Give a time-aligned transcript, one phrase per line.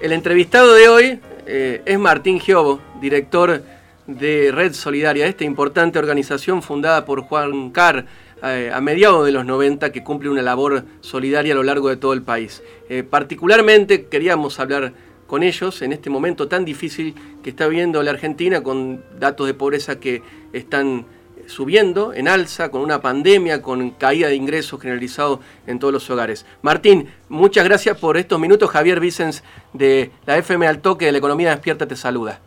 [0.00, 3.62] El entrevistado de hoy eh, es Martín Giobo, director
[4.06, 8.06] de Red Solidaria, esta importante organización fundada por Juan Carr
[8.42, 11.98] eh, a mediados de los 90 que cumple una labor solidaria a lo largo de
[11.98, 12.62] todo el país.
[12.88, 14.94] Eh, particularmente queríamos hablar
[15.26, 19.52] con ellos en este momento tan difícil que está viviendo la Argentina con datos de
[19.52, 20.22] pobreza que
[20.54, 21.04] están
[21.50, 26.46] subiendo en alza, con una pandemia, con caída de ingresos generalizado en todos los hogares.
[26.62, 28.70] Martín, muchas gracias por estos minutos.
[28.70, 32.40] Javier Vicens de la FM Al Toque de la Economía Despierta te saluda.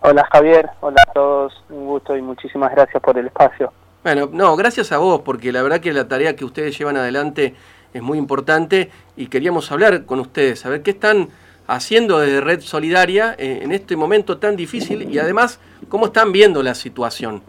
[0.00, 3.72] Hola Javier, hola a todos, un gusto y muchísimas gracias por el espacio.
[4.02, 7.54] Bueno, no, gracias a vos, porque la verdad que la tarea que ustedes llevan adelante
[7.94, 11.30] es muy importante y queríamos hablar con ustedes, a ver qué están
[11.66, 15.58] haciendo desde Red Solidaria eh, en este momento tan difícil y además
[15.88, 17.42] cómo están viendo la situación.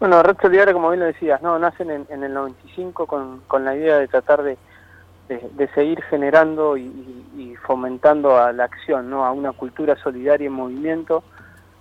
[0.00, 3.74] Bueno, Red Solidaria, como bien lo decías, no nacen en, el 95 con, con, la
[3.74, 4.56] idea de tratar de,
[5.28, 9.24] de, seguir generando y, fomentando a la acción, ¿no?
[9.24, 11.22] a una cultura solidaria en movimiento,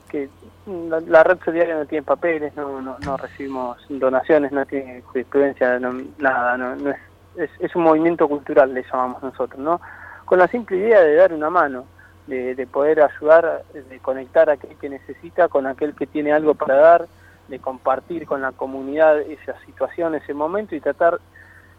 [0.10, 0.30] que
[0.66, 5.80] la, Red Solidaria no tiene papeles, no, no, recibimos donaciones, no tiene jurisprudencia,
[6.18, 6.90] nada, no,
[7.38, 9.80] es, es, un movimiento cultural, le llamamos nosotros, ¿no?
[10.26, 11.86] con la simple idea de dar una mano,
[12.26, 16.56] de, de poder ayudar, de conectar a aquel que necesita con aquel que tiene algo
[16.56, 17.08] para dar,
[17.48, 21.20] de compartir con la comunidad esa situación, ese momento y tratar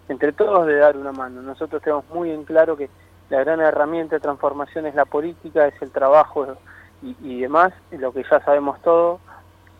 [0.08, 1.42] entre todos de dar una mano.
[1.42, 2.88] Nosotros tenemos muy en claro que
[3.30, 6.56] la gran herramienta de transformación es la política, es el trabajo
[7.02, 9.20] y, demás, lo que ya sabemos todo.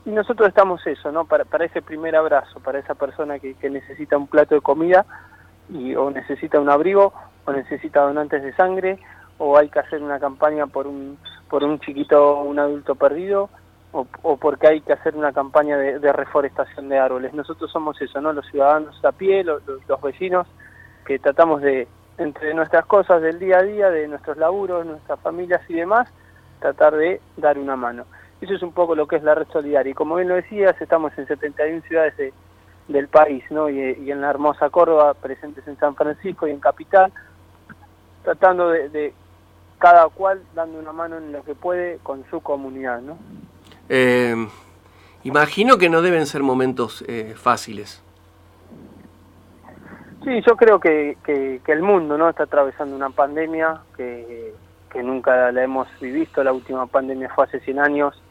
[0.05, 1.25] Y nosotros estamos eso, ¿no?
[1.25, 5.05] Para, para ese primer abrazo, para esa persona que, que necesita un plato de comida
[5.71, 7.13] y, o necesita un abrigo
[7.45, 8.99] o necesita donantes de sangre
[9.39, 13.49] o hay que hacer una campaña por un, por un chiquito, un adulto perdido
[13.93, 17.33] o, porque hay que hacer una campaña de, reforestación de árboles.
[17.33, 18.33] Nosotros somos eso, ¿no?
[18.33, 19.63] Los ciudadanos a pie, los,
[20.03, 20.47] vecinos,
[21.07, 25.63] que tratamos de, entre nuestras cosas del día a día, de nuestros laburos, nuestras familias
[25.69, 26.09] y demás,
[26.61, 28.05] tratar de dar una mano.
[28.41, 29.91] Eso es un poco lo que es la red solidaria.
[29.91, 32.33] Y como bien lo decías, estamos en 71 ciudades
[32.89, 33.69] del país, ¿no?
[33.69, 37.13] Y, en la hermosa Córdoba, presentes en San Francisco y en Capital,
[38.23, 39.15] tratando de
[39.79, 43.17] cada cual dando una mano en lo que puede con su comunidad, ¿no?
[43.89, 44.35] Eh,
[45.25, 48.03] imagino que no deben ser momentos eh, fáciles.
[50.25, 54.53] Sí, yo creo que, que, el mundo no está atravesando una pandemia que,
[55.03, 56.43] nunca la hemos visto.
[56.43, 58.23] La última pandemia fue hace 100 años.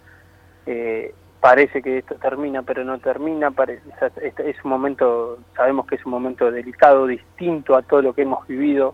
[0.66, 3.51] Eh, parece que esto termina, pero no termina.
[3.51, 3.81] Parece,
[4.22, 8.46] es un momento, sabemos que es un momento delicado, distinto a todo lo que hemos
[8.47, 8.94] vivido.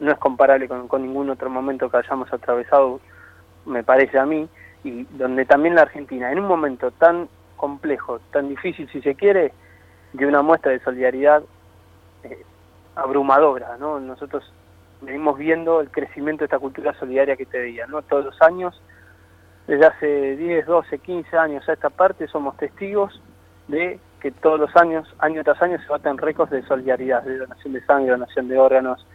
[0.00, 3.00] No es comparable con, con ningún otro momento que hayamos atravesado,
[3.64, 4.48] me parece a mí
[4.84, 9.52] y donde también la Argentina, en un momento tan complejo, tan difícil si se quiere,
[10.12, 11.42] dio una muestra de solidaridad
[12.24, 12.42] eh,
[12.96, 14.00] abrumadora, ¿no?
[14.00, 14.52] Nosotros
[15.00, 18.02] venimos viendo el crecimiento de esta cultura solidaria que te veía, ¿no?
[18.02, 18.80] Todos los años,
[19.66, 23.20] desde hace 10, 12, 15 años a esta parte, somos testigos
[23.68, 27.72] de que todos los años, año tras año, se baten récords de solidaridad, de donación
[27.72, 29.06] de sangre, donación de órganos,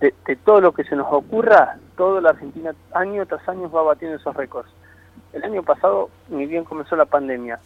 [0.00, 3.82] de, de todo lo que se nos ocurra, toda la Argentina año tras año va
[3.82, 4.68] batiendo esos récords
[5.32, 7.58] el año pasado, ni bien comenzó la pandemia,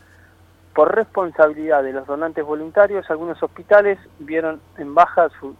[0.76, 5.56] por responsabilidad de los donantes voluntarios, algunos hospitales vieron en baja sus,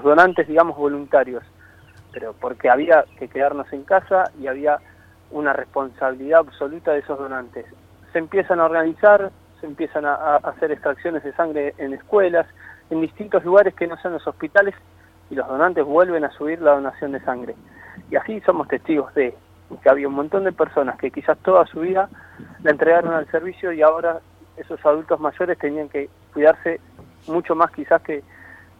[0.00, 1.42] donantes, digamos, voluntarios,
[2.12, 4.78] pero porque había que quedarnos en casa y había
[5.32, 7.66] una responsabilidad absoluta de esos donantes.
[8.12, 12.46] Se empiezan a organizar, se empiezan a, hacer extracciones de sangre en escuelas,
[12.90, 14.76] en distintos lugares que no sean los hospitales,
[15.30, 17.56] y los donantes vuelven a subir la donación de sangre.
[18.08, 19.36] Y así somos testigos de
[19.82, 22.08] que había un montón de personas que quizás toda su vida
[22.62, 24.20] la entregaron al servicio y ahora
[24.56, 26.80] esos adultos mayores tenían que cuidarse
[27.26, 28.22] mucho más quizás que,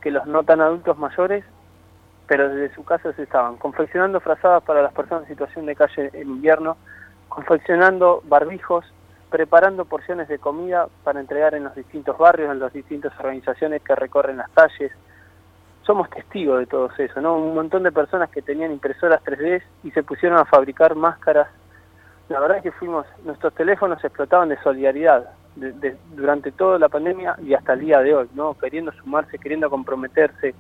[0.01, 1.45] que los no tan adultos mayores,
[2.27, 6.11] pero desde su casa se estaban confeccionando frazadas para las personas en situación de calle
[6.13, 6.77] en invierno,
[7.29, 8.85] confeccionando barbijos,
[9.31, 13.95] preparando porciones de comida para entregar en los distintos barrios, en las distintas organizaciones que
[13.95, 14.93] recorren las calles,
[15.89, 17.35] somos testigos de todo eso, ¿no?
[17.39, 21.49] Un montón de personas que tenían impresoras 3D y se pusieron a fabricar máscaras.
[22.29, 25.31] La verdad es que fuimos, nuestros teléfonos explotaban de solidaridad
[26.15, 28.53] durante toda la pandemia y hasta el día de hoy, ¿no?
[28.59, 30.55] Queriendo sumarse, queriendo comprometerse,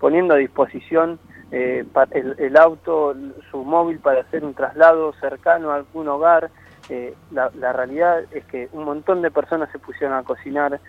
[0.00, 1.20] poniendo a disposición
[1.52, 3.14] eh, el, auto,
[3.52, 6.50] su móvil para hacer un traslado cercano a algún hogar.
[6.88, 10.80] Eh, la, la realidad es que un montón de personas se pusieron a cocinar,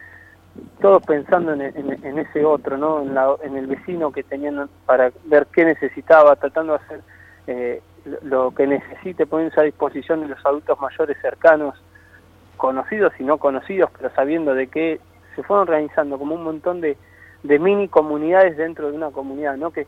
[0.81, 3.01] todos pensando en, ese otro, ¿no?
[3.41, 7.01] En, el vecino que tenían para ver qué necesitaba, tratando de hacer
[7.47, 7.81] eh,
[8.23, 11.75] lo que necesite, poniéndose a disposición de los adultos mayores cercanos,
[12.57, 14.99] conocidos y no conocidos, pero sabiendo de que
[15.35, 16.97] se fueron organizando como un montón de,
[17.43, 19.71] mini comunidades dentro de una comunidad, ¿no?
[19.71, 19.87] Que,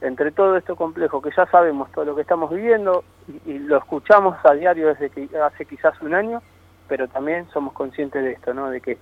[0.00, 3.02] entre todo esto complejo, que ya sabemos todo lo que estamos viviendo
[3.46, 6.40] y, lo escuchamos a diario desde que hace quizás un año,
[6.86, 8.70] pero también somos conscientes de esto, ¿no?
[8.70, 8.98] De que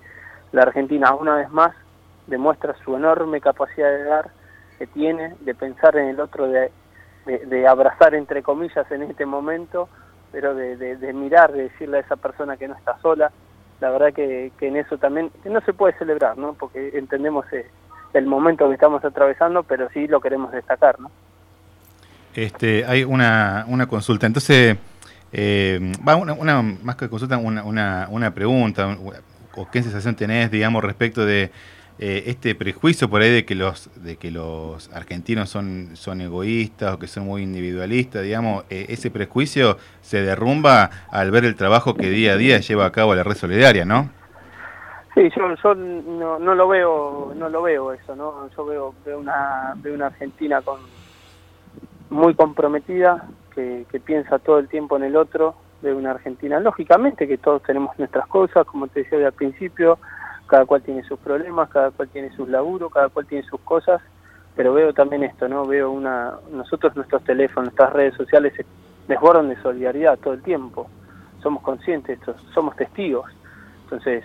[0.56, 1.76] la Argentina una vez más
[2.26, 4.30] demuestra su enorme capacidad de dar
[4.78, 6.72] que tiene, de pensar en el otro, de,
[7.26, 9.90] de, abrazar entre comillas en este momento,
[10.32, 13.30] pero de, de, mirar, de decirle a esa persona que no está sola.
[13.80, 16.54] La verdad que, que en eso también no se puede celebrar, ¿no?
[16.54, 17.66] Porque entendemos eh,
[18.14, 21.10] el momento que estamos atravesando, pero sí lo queremos destacar, ¿no?
[22.34, 24.78] Este, hay una, una consulta, entonces,
[25.32, 28.96] eh, va una, más que consulta, una, una, una pregunta,
[29.56, 31.50] o qué sensación tenés, digamos, respecto de
[31.98, 36.94] eh, este prejuicio por ahí de que los de que los argentinos son son egoístas
[36.94, 41.94] o que son muy individualistas, digamos, eh, ese prejuicio se derrumba al ver el trabajo
[41.94, 44.10] que día a día lleva a cabo la red solidaria, ¿no?
[45.14, 48.50] Sí, yo, yo no, no, lo veo, no lo veo eso, ¿no?
[48.54, 50.80] Yo veo, veo una, veo una Argentina con
[52.10, 55.54] muy comprometida, que, que piensa todo el tiempo en el otro,
[55.86, 59.98] veo una Argentina, lógicamente que todos tenemos nuestras cosas, como te decía al principio,
[60.46, 64.00] cada cual tiene sus problemas, cada cual tiene sus laburos, cada cual tiene sus cosas,
[64.54, 65.64] pero veo también esto, ¿no?
[65.64, 68.64] Veo una, nosotros nuestros teléfonos, nuestras redes sociales se
[69.06, 70.88] desbordan de solidaridad todo el tiempo,
[71.42, 72.18] somos conscientes,
[72.52, 73.30] somos testigos,
[73.84, 74.24] entonces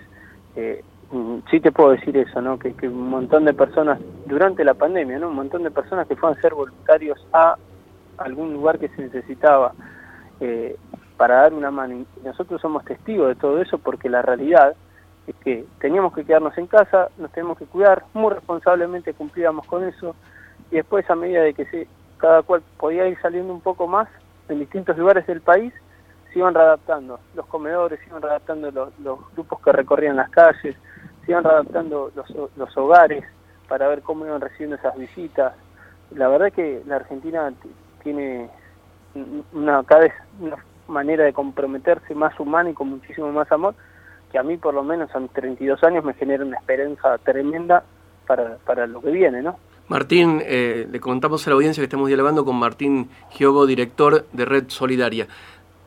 [0.56, 2.58] eh, mm, sí te puedo decir eso, ¿no?
[2.58, 5.28] Que, un montón de personas, durante la pandemia, ¿no?
[5.28, 7.56] Un montón de personas que fueron a ser voluntarios a
[8.18, 9.72] algún lugar que se necesitaba
[10.40, 10.76] eh,
[11.22, 11.94] para dar una mano.
[11.94, 14.74] Y nosotros somos testigos de todo eso porque la realidad
[15.28, 19.84] es que teníamos que quedarnos en casa, nos tenemos que cuidar, muy responsablemente cumplíamos con
[19.84, 20.16] eso
[20.72, 21.86] y después a medida de que se,
[22.18, 24.08] cada cual podía ir saliendo un poco más
[24.48, 25.72] en distintos lugares del país,
[26.32, 30.74] se iban readaptando los comedores, se iban readaptando los, grupos que recorrían las calles,
[31.24, 33.24] se iban readaptando los, los hogares
[33.68, 35.54] para ver cómo iban recibiendo esas visitas.
[36.16, 37.52] La verdad que la Argentina
[38.02, 38.50] tiene
[39.52, 40.56] una cada vez una
[40.92, 43.74] manera de comprometerse más humana y con muchísimo más amor,
[44.30, 47.82] que a mí por lo menos a mis 32 años me genera una esperanza tremenda
[48.26, 49.58] para, para lo que viene, ¿no?
[49.88, 54.44] Martín, eh, le contamos a la audiencia que estamos dialogando con Martín Giogo, director de
[54.44, 55.26] Red Solidaria.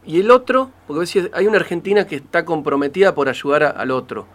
[0.05, 4.27] Y el otro, porque hay una Argentina que está comprometida por ayudar al otro.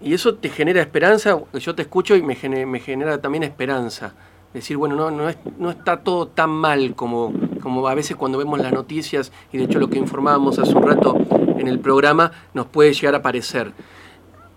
[0.00, 4.14] Y eso te genera esperanza, yo te escucho y me genera, me genera también esperanza.
[4.52, 7.32] Decir, bueno, no, no, es, no está todo tan mal como,
[7.62, 10.82] como a veces cuando vemos las noticias, y de hecho lo que informábamos hace un
[10.82, 11.16] rato
[11.56, 13.72] en el programa, nos puede llegar a parecer.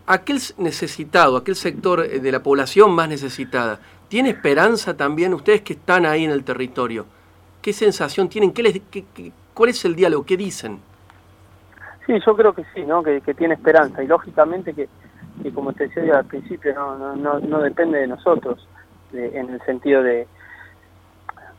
[0.08, 5.74] Aquel necesitado, aquel sector eh, de la población más necesitada, ¿tiene esperanza también ustedes que
[5.74, 7.06] están ahí en el territorio?
[7.62, 8.52] ¿Qué sensación tienen?
[8.52, 8.82] ¿Qué
[9.54, 10.26] ¿Cuál es el diálogo?
[10.26, 10.80] ¿Qué dicen?
[12.06, 13.02] Sí, yo creo que sí, ¿no?
[13.02, 14.88] que, tiene esperanza y lógicamente que,
[15.54, 18.68] como te decía al principio, no, no, no, depende de nosotros
[19.14, 20.28] en el sentido de,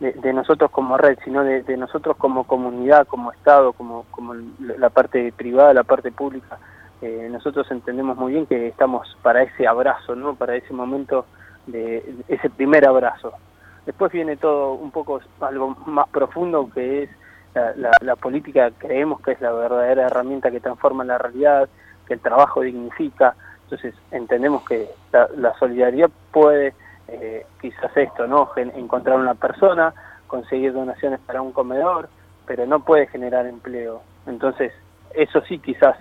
[0.00, 5.32] de, nosotros como red, sino de, nosotros como comunidad, como Estado, como, como la parte
[5.32, 6.58] privada, la parte pública.
[7.02, 10.34] Eh, nosotros entendemos muy bien que estamos para ese abrazo, ¿no?
[10.34, 11.26] para ese momento
[11.66, 13.32] de ese primer abrazo.
[13.84, 17.10] Después viene todo un poco algo más profundo que es
[18.02, 21.68] la, política creemos que es la verdadera herramienta que transforma la realidad,
[22.06, 23.34] que el trabajo dignifica,
[23.64, 26.74] entonces entendemos que la, solidaridad puede
[27.08, 28.50] eh, quizás esto, ¿no?
[28.56, 29.94] encontrar una persona,
[30.26, 32.08] conseguir donaciones para un comedor,
[32.46, 34.02] pero no puede generar empleo.
[34.26, 34.72] Entonces,
[35.14, 35.96] eso sí quizás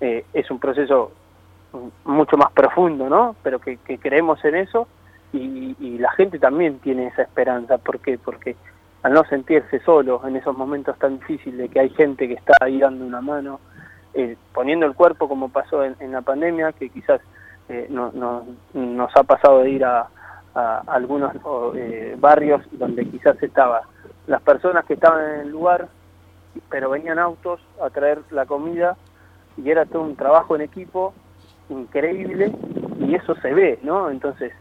[0.00, 1.12] eh, es un proceso
[2.04, 3.36] mucho más profundo, ¿no?
[3.42, 4.88] Pero que, creemos en eso
[5.32, 7.78] y, y, la gente también tiene esa esperanza.
[7.78, 8.18] ¿Por qué?
[8.18, 8.56] Porque
[9.02, 12.54] al no sentirse solo en esos momentos tan difíciles de que hay gente que está
[12.60, 13.60] ahí dando una mano,
[14.14, 17.20] eh, poniendo el cuerpo como pasó en, la pandemia, que quizás
[17.68, 18.10] eh, no,
[18.72, 20.08] nos ha pasado de ir a,
[20.54, 21.32] algunos
[21.76, 23.82] eh, barrios donde quizás estaba
[24.26, 25.88] las personas que estaban en el lugar,
[26.68, 28.96] pero venían autos a traer la comida
[29.56, 31.14] y era todo un trabajo en equipo
[31.68, 32.52] increíble
[33.00, 34.10] y eso se ve, ¿no?
[34.10, 34.52] Entonces,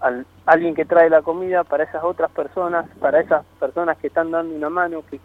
[0.00, 4.30] al, alguien que trae la comida para esas otras personas, para esas personas que están
[4.30, 5.20] dando una mano, que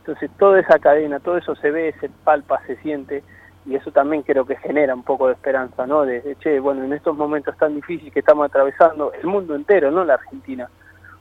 [0.00, 3.22] entonces toda esa cadena, todo eso se ve, se palpa, se siente
[3.66, 6.02] y eso también creo que genera un poco de esperanza, ¿no?
[6.02, 10.04] De, che, bueno, en estos momentos tan difíciles que estamos atravesando, el mundo entero, no
[10.04, 10.68] la Argentina.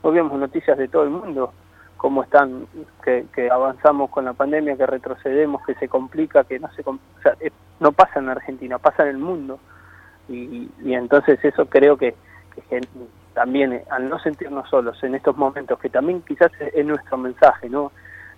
[0.01, 1.51] Hoy vemos noticias de todo el mundo,
[1.97, 2.65] cómo están,
[3.03, 6.97] que, que avanzamos con la pandemia, que retrocedemos, que se complica, que no se, o
[7.21, 7.35] sea,
[7.79, 9.59] no pasa en Argentina, pasa en el mundo.
[10.29, 12.15] Y, y entonces eso creo que,
[12.69, 12.81] que
[13.33, 17.69] también eh, al no sentirnos solos en estos momentos, que también quizás es nuestro mensaje,
[17.69, 17.91] ¿no?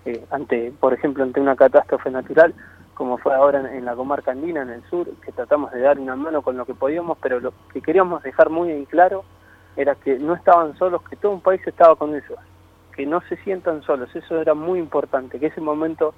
[0.05, 2.53] Eh, ante, por ejemplo, ante una catástrofe natural,
[3.01, 6.15] como fue ahora en, la comarca andina, en el sur, que tratamos de dar una
[6.15, 9.23] mano con lo que podíamos, pero lo que queríamos dejar muy en claro
[9.75, 12.37] era que no estaban solos, que todo un país estaba con ellos,
[12.95, 16.13] que no se sientan solos, eso era muy importante, que ese momento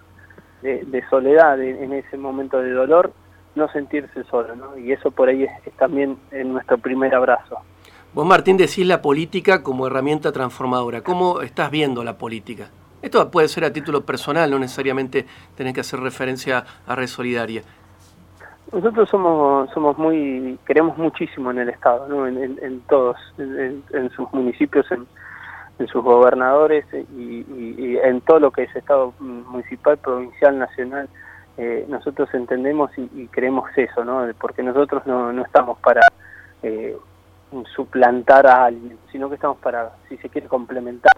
[0.62, 3.14] de, soledad, en ese momento de dolor,
[3.56, 4.78] no sentirse solo, ¿no?
[4.78, 7.60] Y eso por ahí es, también en nuestro primer abrazo.
[8.14, 11.02] Vos, Martín, decís la política como herramienta transformadora.
[11.02, 12.72] ¿Cómo estás viendo la política?
[13.04, 15.26] Esto puede ser a título personal, no necesariamente
[15.58, 17.62] tenés que hacer referencia a Red Solidaria.
[18.72, 22.26] Nosotros somos somos muy queremos muchísimo en el Estado, ¿no?
[22.26, 25.06] en, todos, en, sus municipios, en,
[25.88, 31.10] sus gobernadores y, en todo lo que es Estado municipal, provincial, nacional.
[31.58, 34.26] Eh, nosotros entendemos y, creemos eso, ¿no?
[34.40, 36.02] porque nosotros no, no estamos para
[36.64, 36.96] eh,
[37.76, 41.13] suplantar a alguien, sino que estamos para, si se quiere, complementar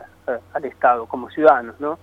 [0.54, 1.98] al Estado como ciudadanos, ¿no?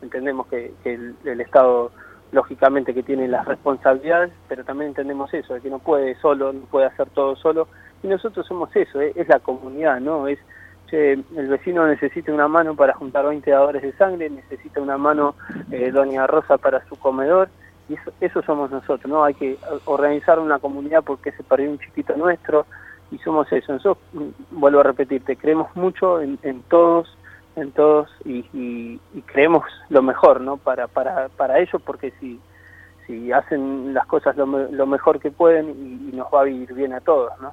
[0.00, 1.92] Entendemos que, el, Estado,
[2.32, 6.60] lógicamente, que tiene las responsabilidades, pero también entendemos eso, de que no puede solo, no
[6.62, 7.68] puede hacer todo solo,
[8.02, 9.12] y nosotros somos eso, ¿eh?
[9.14, 10.26] es la comunidad, ¿no?
[10.26, 10.38] Es,
[10.90, 15.34] el vecino necesita una mano para juntar 20 dadores de sangre, necesita una mano
[15.70, 17.48] eh, Doña Rosa para su comedor,
[17.88, 19.24] y eso, eso somos nosotros, ¿no?
[19.24, 22.66] Hay que organizar una comunidad porque se perdió un chiquito nuestro,
[23.12, 23.72] y somos eso.
[23.72, 27.16] Nosotros, mm, vuelvo a repetirte, creemos mucho en, todos,
[27.56, 30.56] en todos y, creemos lo mejor, ¿no?
[30.56, 32.40] Para, para, para ellos, porque si,
[33.06, 34.46] si hacen las cosas lo,
[34.86, 37.52] mejor que pueden y, nos va a vivir bien a todos, ¿no?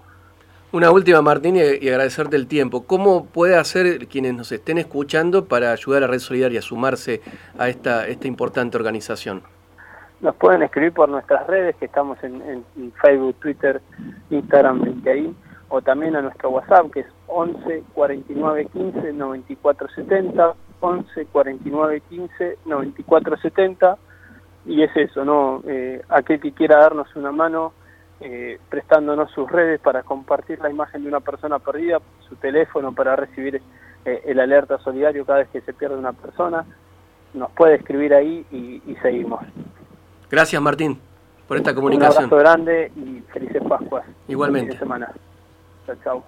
[0.71, 2.85] Una última, Martín, y, agradecerte el tiempo.
[2.85, 7.21] ¿Cómo puede hacer quienes nos estén escuchando para ayudar a Red Solidaria a sumarse
[7.57, 9.41] a esta, esta importante organización?
[10.21, 12.41] Nos pueden escribir por nuestras redes, que estamos en,
[12.75, 13.81] en Facebook, Twitter,
[14.29, 15.35] Instagram, LinkedIn
[15.69, 22.57] o también a nuestro WhatsApp que es 11 49 15 94 70, 11 49 15
[22.65, 23.97] 94 70
[24.65, 25.63] y es eso, ¿no?
[25.67, 27.73] Eh, aquel que quiera darnos una mano
[28.21, 33.15] eh, prestándonos sus redes para compartir la imagen de una persona perdida, su teléfono para
[33.15, 33.61] recibir
[34.05, 36.65] eh, el alerta solidario cada vez que se pierde una persona,
[37.33, 39.41] nos puede escribir ahí y, seguimos.
[40.29, 40.99] Gracias Martín
[41.47, 42.25] por esta comunicación.
[42.25, 44.05] Un abrazo grande y felices Pascuas.
[44.27, 44.77] Igualmente.
[44.77, 45.11] semana.
[45.86, 46.21] 成交。